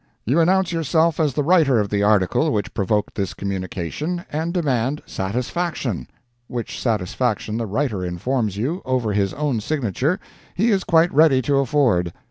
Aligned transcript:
You 0.25 0.39
announce 0.39 0.71
yourself 0.71 1.19
as 1.19 1.35
the 1.35 1.43
writer 1.43 1.79
of 1.79 1.89
the 1.89 2.01
article 2.01 2.51
which 2.51 2.73
provoked 2.73 3.13
this 3.13 3.35
communication, 3.35 4.25
and 4.31 4.51
demand 4.51 5.03
"satisfaction"—which 5.05 6.79
satisfaction 6.81 7.57
the 7.57 7.67
writer 7.67 8.03
informs 8.03 8.57
you, 8.57 8.81
over 8.83 9.13
his 9.13 9.31
own 9.35 9.59
signature, 9.59 10.19
he 10.55 10.71
is 10.71 10.83
quite 10.83 11.13
ready 11.13 11.39
to 11.43 11.57
afford. 11.57 12.13